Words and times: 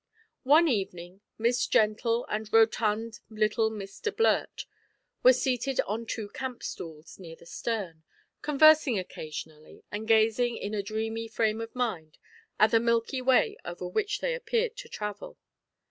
One 0.45 0.67
evening 0.67 1.21
Miss 1.37 1.67
Gentle 1.67 2.25
and 2.27 2.51
rotund 2.51 3.19
little 3.29 3.69
Mr 3.69 4.09
Blurt 4.11 4.65
were 5.21 5.31
seated 5.31 5.79
on 5.81 6.07
two 6.07 6.27
camp 6.29 6.63
stools 6.63 7.19
near 7.19 7.35
the 7.35 7.45
stern, 7.45 8.01
conversing 8.41 8.97
occasionally 8.97 9.83
and 9.91 10.07
gazing 10.07 10.57
in 10.57 10.73
a 10.73 10.81
dreamy 10.81 11.27
frame 11.27 11.61
of 11.61 11.75
mind 11.75 12.17
at 12.59 12.71
the 12.71 12.79
milky 12.79 13.21
way 13.21 13.57
over 13.63 13.85
which 13.87 14.21
they 14.21 14.33
appeared 14.33 14.75
to 14.77 14.89
travel. 14.89 15.37